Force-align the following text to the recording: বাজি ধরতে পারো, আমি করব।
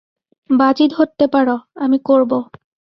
বাজি 0.49 0.85
ধরতে 0.87 1.25
পারো, 1.27 1.55
আমি 1.75 1.97
করব। 2.05 2.31